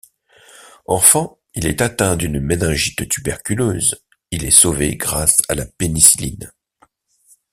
Enfant, 0.87 1.37
il 1.53 1.67
est 1.67 1.79
atteint 1.79 2.15
d'une 2.15 2.39
méningite 2.39 3.07
tuberculeuse, 3.07 4.01
il 4.31 4.45
est 4.45 4.49
sauvé 4.49 4.95
grâce 4.95 5.37
à 5.47 5.53
la 5.53 5.67
pénicilline. 5.67 6.51